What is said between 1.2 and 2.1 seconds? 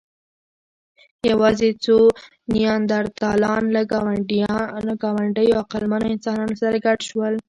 یواځې څو